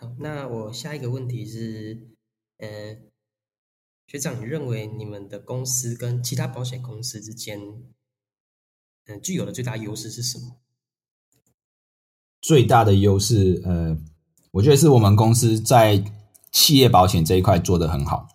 [0.00, 2.08] 好，那我下一个问题是，
[2.56, 2.96] 呃，
[4.06, 7.60] 学长，你认为你们的公司跟其他保险公司之间，
[9.06, 10.56] 嗯，具有的最大优势是什么？
[12.40, 13.98] 最大的优势，呃，
[14.52, 16.02] 我觉得是我们公司在
[16.50, 18.26] 企业保险这一块做得很好，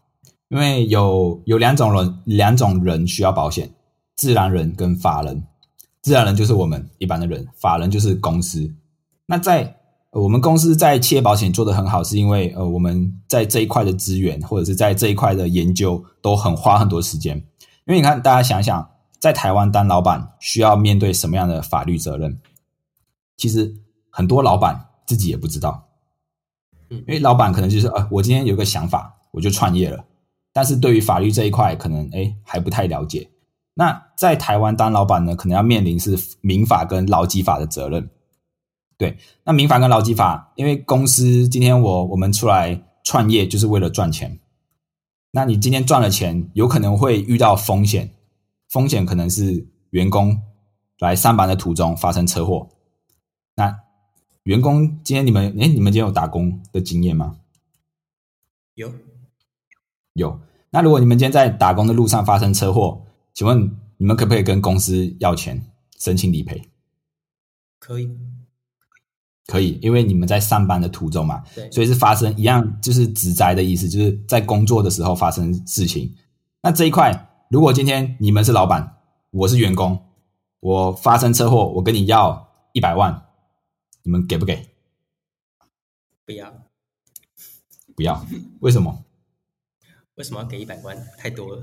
[0.50, 3.74] 因为有有两种人，两种人需要保险，
[4.16, 5.44] 自然人跟法人。
[6.04, 8.72] 自然人就是我们一般的人，法人就是公司。
[9.26, 9.82] 那在
[10.22, 17.36] 我们公司在企业保险做得很好，是因为呃我们在这一块的资源或者是在这一块的研究都很花很多时间。
[17.86, 22.40] 因为你看，大家想想，在台湾当老板需要面对什么样的法律责任？
[23.36, 23.76] 其实
[24.10, 25.86] 很多老板自己也不知道。
[26.90, 30.06] 嗯，因为老板可能就是呃，我今天有个想法，我就创业了。
[30.54, 33.30] 但是对于法律这一块，可能哎还不太了解。
[33.74, 38.10] 那在台湾当老板呢，可能要面临是民法跟劳基法的责任。
[38.98, 44.40] 对，那民法跟劳基法，因为公司今天我我们出来创业就是为了赚钱，
[45.32, 48.14] 那你今天赚了钱，有可能会遇到风险，
[48.70, 50.42] 风险可能是员工
[51.00, 52.70] 来上班的途中发生车祸。
[53.56, 53.80] 那
[54.44, 57.38] 员工今天你们哎，你们今天有打工的经验吗？
[58.76, 58.94] 有，
[60.14, 60.40] 有。
[60.70, 65.66] 那如果你们今天在打工的路上发生车祸，请问你们可不可以跟公司要钱
[65.98, 66.70] 申请理赔？
[67.80, 68.10] 可以。
[69.48, 76.16] 可以，因为你们在上班的途中嘛，对，所以是发生一样，就是职灾的意思，就是在工作的时候发生事情。
[76.64, 78.98] 那这一块，如果今天你们是老板，
[79.30, 80.04] 我是员工，
[80.60, 83.24] 我发生车祸，我跟你要一百万，
[84.02, 84.68] 你们给不给？
[86.26, 86.52] 不要，
[87.96, 88.26] 不要，
[88.62, 89.04] 为什么？
[90.16, 90.98] 为什么要给一百万？
[91.20, 91.62] 太多了。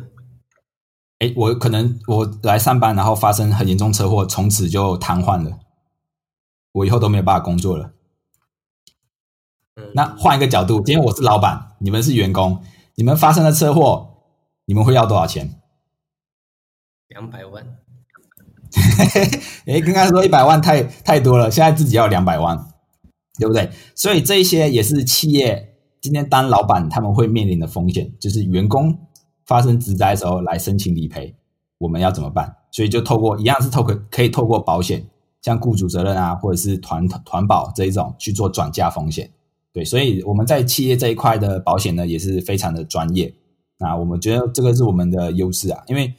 [1.18, 5.59] 哎，我可能我来上班，然后发生很严重车祸，从此就瘫痪了。
[6.72, 7.92] 我以后都没有办法工作了。
[9.94, 12.62] 那换一个角度，今天我是老板，你们是员工，
[12.94, 14.24] 你们发生了车祸，
[14.66, 15.61] 你们会要多少钱？
[17.08, 17.78] 两百万。
[19.66, 22.56] 哎，刚刚说一百万太太多了，现在自己要两百万，
[23.38, 23.70] 对不对？
[23.94, 28.98] 所以这一些也是企业今天当老板他们会面临的风险，就是员工
[29.44, 31.37] 发生职灾的时候来申请理赔，
[31.78, 32.56] 我们要怎么办？
[32.70, 35.06] 所以就透过一样是透过可以透过保险，
[35.42, 39.31] 像雇主责任啊，或者是团团保这一种去做转嫁风险。
[39.72, 43.35] 对，所以我们在企业这一块的保险呢，也是非常的专业。
[43.78, 46.14] 那我们觉得这个是我们的优势啊，因为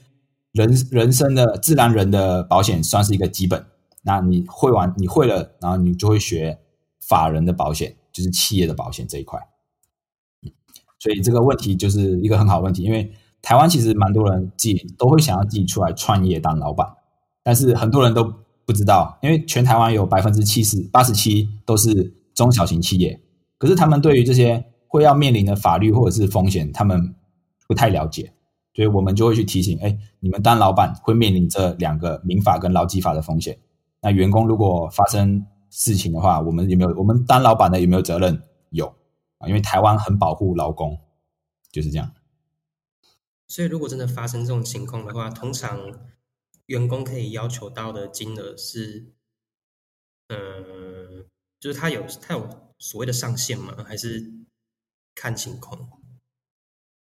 [0.51, 3.65] 人人生的自然人的保险算是一个基本。
[4.05, 6.59] 那你会完，你会了，然后你就会学
[6.99, 9.39] 法人的保险，就是企业的保险这一块。
[10.99, 16.88] 所以这个问题就是一个很好问题，因为台湾其实蛮多人自己都会想要自己出来创业当老板，
[17.43, 18.33] 但是很多人都
[18.73, 23.21] 不知道，因为全台湾有百分之七十八十七都是中小型企业，
[23.57, 27.15] 可是他们对于这些会要面临的法律或者是风险，他们。
[27.65, 28.33] 不太了解，
[28.75, 33.57] 所以我们就会去提醒：哎，你们当老板会面临这两个民法跟劳基法的风险。
[34.01, 36.93] 那员工如果发生事情的话，我们有没有？
[36.97, 38.43] 我们当老板的有没有责任？
[38.69, 38.93] 有
[39.38, 40.99] 啊，因为台湾很保护劳工，
[41.71, 42.12] 就是这样。
[43.47, 45.79] 所以，如果真的发生这种情况的话，通常
[46.73, 49.13] 员工可以要求到的金额是，
[50.29, 50.36] 呃，
[51.59, 53.75] 就是他有他有所谓的上限吗？
[53.86, 54.23] 还是
[55.13, 55.79] 看情况？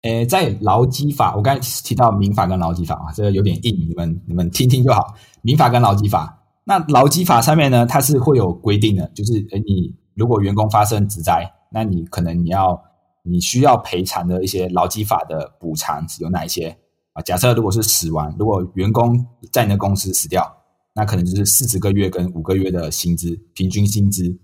[0.02, 5.14] 诶，在劳基法，我刚才提到民法跟劳基法啊，这个有点硬，你们你们听听就好。
[5.40, 12.78] 民法跟劳基法，那劳基法上面呢，它是会有规定的，就是诶，你如果员工发生职灾，那你可能你要
[13.22, 16.76] 你需要赔偿的一些劳基法的补偿有哪一些
[17.12, 17.22] 啊？
[17.22, 20.56] 假设如果是死亡，如果员工在你的公司死掉，
[20.94, 24.38] 那可能就是四十个月跟五个月的薪资平均薪资，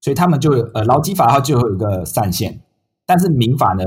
[0.00, 2.60] 所以他们就呃劳基法它就有一个上限，
[3.04, 3.84] 但是民法呢？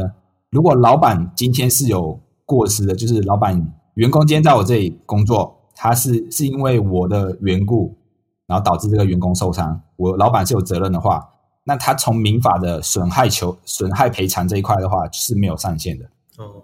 [0.50, 7.98] 如果老板今天是有过失的，就是老板员工今天在我这里工作，他是是因为我的缘故，
[8.46, 11.28] 然后导致这个员工受伤，我老板是有责任的话，
[11.64, 16.06] 那他从民法的损害求损害赔偿这一块的话是没有上限的。
[16.38, 16.62] 哦，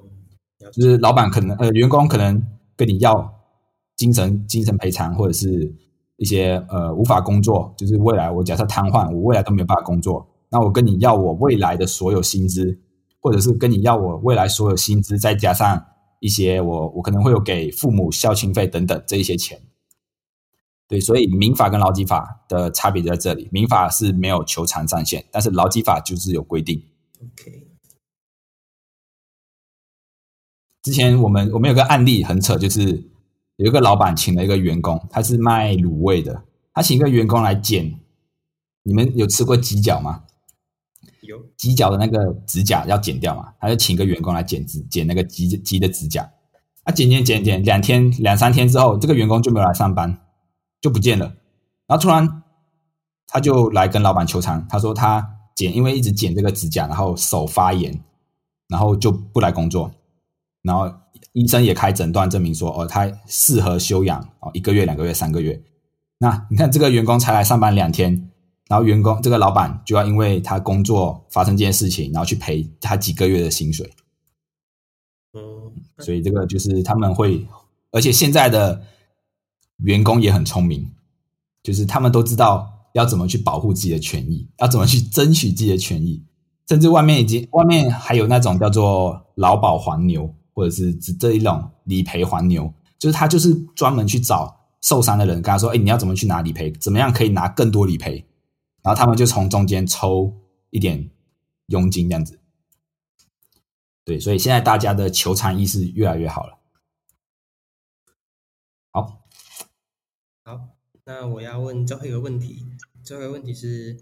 [0.71, 2.41] 就是老板可能呃员工可能
[2.75, 3.33] 跟你要
[3.95, 5.73] 精神精神赔偿，或者是
[6.17, 12.79] 一些呃无法工作，就是未来我假设瘫痪，我未来都没有办法工作，那我跟你要我未来的所有薪资。
[13.21, 15.85] 或者是跟你要我未来所有薪资，再加上
[16.21, 19.59] 一些我我可能会有给父母孝亲费等等这一些钱，
[20.87, 26.81] 对，所以民法跟劳基法的差别在这里，民法是没有求偿上限，但是劳基法就是有规定。
[27.21, 27.67] OK，
[30.81, 33.03] 之前我们我们有个案例很扯，就是
[33.57, 37.99] 有一个老板请了一个员工，他是卖卤味的，他请一个员工来剪，
[38.83, 40.23] 你们有吃过鸡脚吗？
[41.21, 46.31] 有鸡脚的那个指甲要剪掉嘛，他就请个员工来剪指剪那个鸡鸡的指甲，
[46.83, 50.17] 啊，剪剪剪剪，两天两三天之后，这个员工就没有来上班，
[50.81, 51.25] 就不见了。
[51.87, 52.43] 然后突然
[53.27, 58.01] 他就来跟老板求偿，他说他剪因为一直剪这个指甲，然后手发炎，
[58.69, 59.91] 然后就不来工作。
[60.61, 60.91] 然后
[61.33, 65.61] 医生也开诊断证明说，哦，他适合休养哦，一个月、两个月、三个月。
[66.17, 68.29] 那你看这个员工才来上班两天。
[68.69, 73.91] 然后员工这个老板就要因为他工作发生这件事情，然后去赔他几个月的薪水。
[75.33, 75.41] 嗯，
[75.97, 77.47] 所以这个就是他们会，
[77.91, 78.79] 而且现在的
[79.77, 80.87] 员工也很聪明，
[81.63, 86.23] 就是他们都知道要怎么去保护自己的权益，要怎么去争取自己的权益，
[86.67, 96.71] 甚至外面已经外面还有那种叫做劳保黄牛，或者是指这一种理赔黄牛，就是他就是专门去找受伤的人，跟他说：“哎，你要怎么去拿理赔？
[96.73, 98.25] 怎么样可以拿更多理赔？”
[98.81, 100.33] 然后他们就从中间抽
[100.69, 101.09] 一点
[101.67, 102.39] 佣金，这样子。
[104.05, 106.57] 对，所以现在大家的求偿意识越来越好了。
[108.91, 109.21] 好，
[110.43, 110.69] 好，
[111.05, 112.65] 那我要问最后一个问题。
[113.03, 113.99] 最后一个问题是：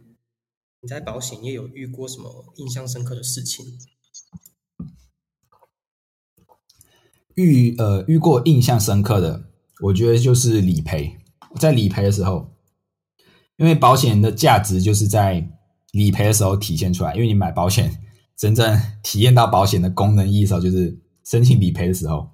[0.82, 3.66] 你在保险业有遇过什么印象深刻的事情？
[7.38, 9.46] 遇呃遇过印象深刻的，
[9.80, 11.18] 我觉得就是理赔。
[11.56, 12.54] 在理赔的时候。
[13.60, 15.44] 因为保险的价值就是在
[15.92, 17.16] 理赔的时候体现出来。
[17.16, 17.92] 因为你买保险，
[18.36, 22.30] 真正 体验到保险的功能意义的时候，就是申请理赔的时候。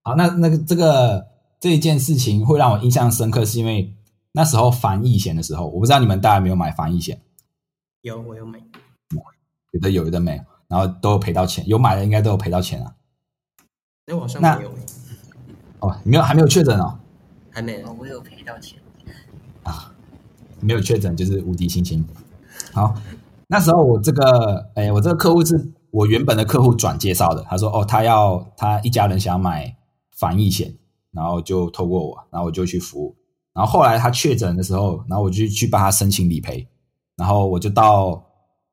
[0.00, 1.26] 好，那那个这个
[1.60, 3.94] 这一件事情会让我印象深刻，是因为
[4.32, 7.20] 那时候防疫险的时候，我不知道你们大家有没有买防疫险？
[8.00, 8.58] 有，我有买。
[9.72, 11.62] 有的有，有的没有，然后都有赔到钱。
[11.68, 12.94] 有买的应该都有赔到钱啊。
[14.06, 14.70] 哎，我上没有。
[15.80, 16.98] 哦，没有，还没有确诊哦。
[17.50, 18.78] 还没有，我有赔到钱。
[19.62, 19.90] 啊
[20.60, 22.04] 没有确诊就是无敌心情。
[22.72, 22.94] 好，
[23.48, 27.42] 那时候我这个，哎，我这个客户是我原本的客户转介绍的。
[27.48, 29.76] 他说，哦，他要他一家人想要买
[30.10, 30.74] 防疫险，
[31.12, 33.14] 然后就透过我，然后我就去服务。
[33.52, 36.66] 然后后来他确诊的时候，然后我就去帮他申请理赔，
[37.16, 38.24] 然后我就到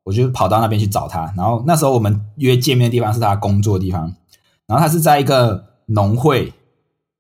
[0.03, 1.33] 我就跑到那边去找他。
[1.35, 4.15] 然后那时候我们约见面的地方是他工作的地方，
[4.71, 6.53] 然后他是在一个农会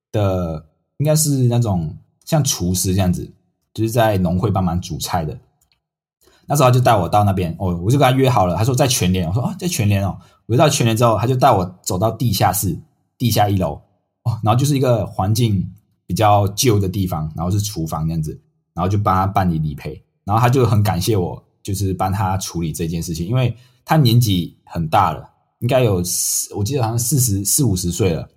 [0.09, 0.67] 的，
[0.99, 3.29] 应该是那种像厨师这样子，
[3.73, 5.37] 就是在农会帮忙煮菜的。
[6.45, 12.79] 那时候他就带我到那边，哦，我就跟他约好了，他说在全联，我说啊在全联哦，我就到全联之后，他就带我走到地下室，
[13.17, 13.73] 地下一楼，
[14.23, 15.69] 哦，然后就是一个环境
[16.05, 18.39] 比较旧的地方，然后是厨房这样子，
[18.73, 25.29] 然后就帮他办理理赔，然后他就很感谢我，就是帮他处理这件事情，因为他年纪很大了，
[25.61, 28.29] 应该有四，我记得好像四十四五十岁了，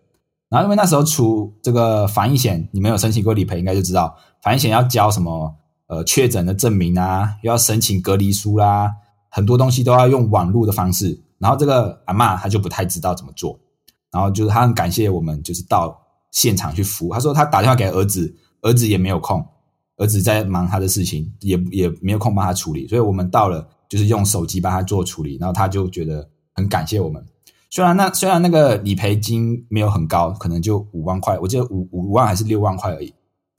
[0.49, 5.55] 然后因为那时候出这个防疫险，你们有申请过理赔，应该就知道防疫险要交什么。
[5.87, 8.91] 呃，确诊的证明啊，又要申请隔离书啦，
[9.31, 11.23] 很多东西都要用网络的方式。
[11.39, 13.61] 然后这个阿妈她就不太知道怎么做，
[14.11, 15.95] 然后就是她很感谢我们，就是到
[16.31, 17.13] 现场去服务。
[17.13, 19.45] 她说她打电话给儿子，儿子也没有空，
[19.99, 22.89] 儿子在忙他的事情，也也没有空帮他处理。
[22.89, 27.25] 所以我们到了，就是用手机帮他做处理，然后他就觉得很感谢我们。
[27.71, 33.13] 虽然那虽然那个理赔金没有很高，可能就五万块，我记得五五万还是六万块而已。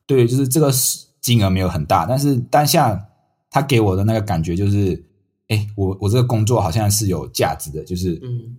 [0.06, 1.06] 对，就是这个是。
[1.26, 3.04] 金额没有很大，但是当下
[3.50, 5.04] 他给我的那个感觉就是，
[5.48, 8.56] 哎，我我这个工作好像是有价值的，就是，嗯，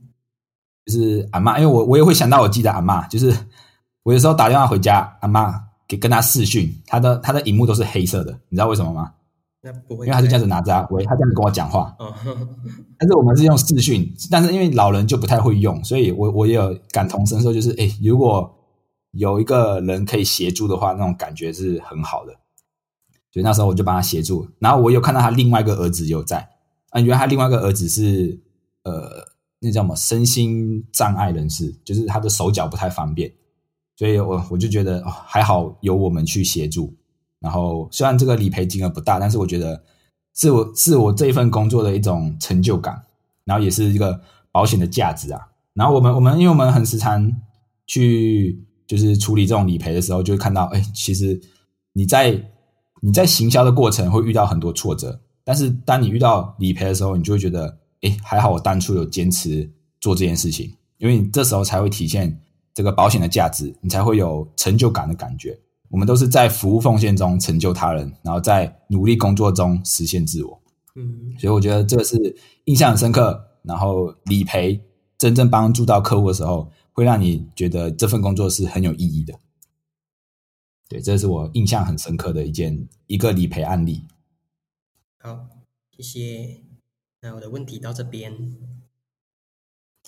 [0.85, 3.33] 就是阿妈，因为我我也会想到我记得阿妈，就是
[4.03, 9.13] 我有时候打电话回家，阿妈给跟他视讯，他的他的荧幕都是黑色的，你知道为什么吗？
[9.67, 11.93] 那不会，因为他是这样子拿着啊，喂，他这样子跟我讲话，
[12.97, 18.55] 但是我们是用视讯，但是因为老人就不太会用，所以我我也有感同身受，就是哎，如果
[19.11, 22.33] 有一个人可以协助的话，那种感觉是很好的。
[23.33, 26.49] 所以那时候我就帮他协助，然后我有看到他另外一个儿子有在，
[26.91, 28.41] 啊，原来他另外一个儿子是
[28.85, 29.11] 呃，
[29.61, 33.31] 那叫什么身心障碍人士，就是他的手脚不太方便，
[33.97, 36.95] 所以我我就觉得还好有我们去协助。
[37.41, 39.83] 然后虽然这个理赔金额不大，但是我觉得
[40.35, 43.03] 是我是我这一份工作的一种成就感，
[43.45, 44.21] 然后也是一个
[44.51, 45.49] 保险的价值啊。
[45.75, 47.33] 然后我们我们因为我们很时常
[47.87, 51.41] 去就是处理这种理赔的时候，就会看到，哎，其实
[51.93, 52.53] 你在。
[53.03, 59.71] 你在行销的过程会遇到很多挫折，但是当你遇到理赔的时候，你就会觉得，哎，还好我当初有坚持
[60.01, 62.41] 做这件事情，因为你这时候才会体现
[62.73, 65.57] 这个保险的价值，你才会有成就感的感觉。
[65.97, 70.61] 我们都是在服务奉献中成就他人，然后在努力工作中实现自我。
[70.95, 73.43] 嗯，所以我觉得这个是印象很深刻。
[73.63, 74.79] 然后理赔
[75.17, 79.41] 真正帮助到客户的时候，会让你觉得这份工作是很有意义的。
[80.87, 84.05] 对，这是我印象很深刻的一件一个理赔案例。
[85.19, 85.47] 好，
[85.97, 86.61] 谢谢。
[87.23, 88.55] 那我的问题到这边。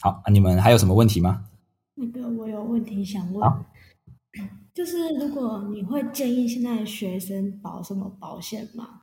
[0.03, 1.47] 好，你们还有什么问题吗？
[1.95, 3.43] 那个我有问题想问，
[4.79, 9.01] 就是如果你会建议现在学生保什么保险吗？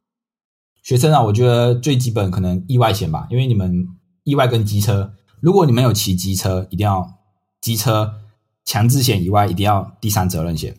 [0.82, 3.86] 学生啊，我觉得最基本可能意外险吧，因为你们
[4.24, 5.12] 意外跟机车，
[5.42, 7.20] 如果你们有骑机车，一定要
[7.60, 8.22] 机车
[8.64, 10.78] 强制险以外，一定要第三责任险。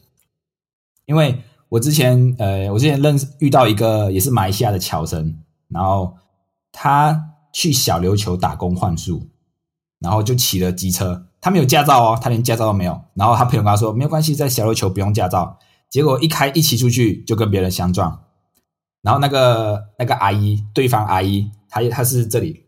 [1.05, 6.17] 因为我之前，呃，我之前认识遇到一个也是马来西亚的侨生，然后
[6.73, 9.29] 他去小琉球打工换宿，
[9.99, 13.01] 然后就骑了机车，他没有驾照哦，他连驾照都没有。
[13.15, 15.59] 然后他朋友跟他说没有关系，在小琉球不用驾照。
[15.89, 18.25] 结果一开一骑出去就跟别人相撞，
[19.03, 22.65] 然后那个那个阿姨，对方阿姨，她她是这里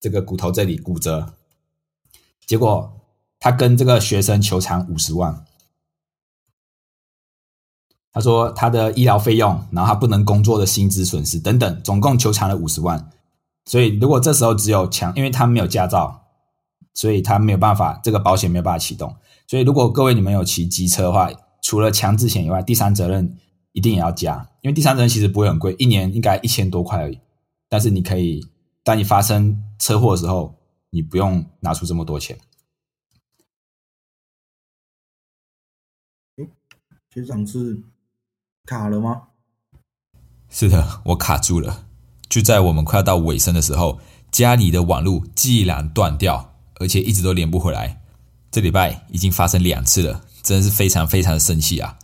[0.00, 1.34] 这个骨头这里骨折，
[2.46, 3.00] 结果
[3.38, 5.44] 他跟这个学生求偿五十万。
[8.12, 13.10] 他说他的医疗费用，然后他不能工作的薪资损失等等，总共求偿了五十万。
[13.64, 16.21] 所以如果这时候只有强，因为他没有驾照，
[16.94, 19.16] 所以他没有办法，这个保险没有办法启动。
[19.46, 21.30] 所以如果各位你们有骑机车的话，
[21.62, 23.36] 除了强制险以外，第三责任
[23.72, 27.18] 一定也要加，因为第三责任其实不会很贵，一年应该一千多块而已。
[27.68, 28.46] 但是你可以，
[28.82, 30.54] 当你发生车祸的时候，
[30.90, 32.38] 你不用拿出这么多钱。
[37.14, 37.82] 学长是。
[38.64, 39.22] 卡了吗？
[40.48, 41.86] 是的，我卡住了。
[42.28, 43.98] 就在我们快要到尾声的时候，
[44.30, 46.51] 家里的网络既然断掉，
[46.82, 48.00] 而且一直都连不回来。
[48.50, 51.96] 这礼拜已经发生两次了，真的是非常非常的生气啊！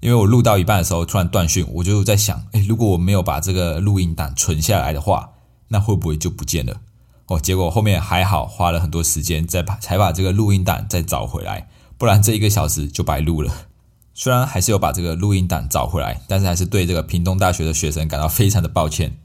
[0.00, 5.30] 因为我录到一半的时候突然断讯，我就在想，哎，如果我没有把这个录音档存下来的话，
[5.68, 6.80] 那会不会就不见了？
[7.26, 11.68] 哦，结果后面还好，花了很多时间再把才把这个录音档再找回来，
[11.98, 13.52] 不然这一个小时就白录了。
[14.14, 19.16] 虽然还是有把这个录音档找回来，但是还是对这个屏东大学的学生感到非常的抱歉，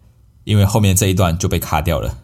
[0.43, 2.17] 因为后面这一段就被卡掉了。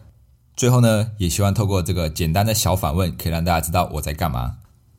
[0.56, 4.54] 最后呢，也希望透过这个简单的小访问，可以让大家知道我在干嘛。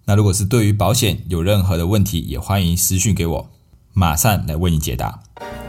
[0.06, 3.50] 那如果是对于保险有任何的问题，也欢迎私讯给我，
[3.94, 5.20] 马上来为你解答。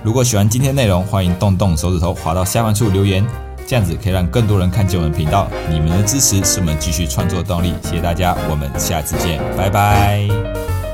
[0.03, 3.25] 如果喜欢今天内容，欢迎动动手指头滑到下方处留言，
[3.67, 5.49] 这样子可以让更多人看见我们频道。
[5.71, 10.86] 你们的支持是我们继续创作的动力，谢谢大家，我们下次见，拜拜。